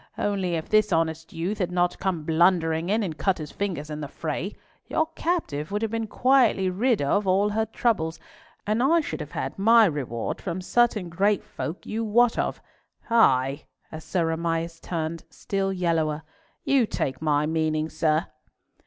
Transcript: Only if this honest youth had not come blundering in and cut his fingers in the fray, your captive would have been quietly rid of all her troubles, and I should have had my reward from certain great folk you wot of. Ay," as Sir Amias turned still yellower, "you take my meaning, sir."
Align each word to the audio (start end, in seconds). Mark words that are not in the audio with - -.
Only 0.17 0.55
if 0.55 0.67
this 0.67 0.91
honest 0.91 1.31
youth 1.31 1.59
had 1.59 1.71
not 1.71 1.99
come 1.99 2.23
blundering 2.23 2.89
in 2.89 3.03
and 3.03 3.15
cut 3.15 3.37
his 3.37 3.51
fingers 3.51 3.91
in 3.91 4.01
the 4.01 4.07
fray, 4.07 4.55
your 4.87 5.05
captive 5.13 5.71
would 5.71 5.83
have 5.83 5.91
been 5.91 6.07
quietly 6.07 6.71
rid 6.71 7.03
of 7.03 7.27
all 7.27 7.49
her 7.49 7.67
troubles, 7.67 8.19
and 8.65 8.81
I 8.81 9.01
should 9.01 9.19
have 9.19 9.33
had 9.33 9.59
my 9.59 9.85
reward 9.85 10.41
from 10.41 10.59
certain 10.59 11.07
great 11.09 11.43
folk 11.43 11.85
you 11.85 12.03
wot 12.03 12.39
of. 12.39 12.59
Ay," 13.11 13.65
as 13.91 14.03
Sir 14.03 14.31
Amias 14.35 14.79
turned 14.81 15.23
still 15.29 15.71
yellower, 15.71 16.23
"you 16.63 16.87
take 16.87 17.21
my 17.21 17.45
meaning, 17.45 17.87
sir." 17.87 18.25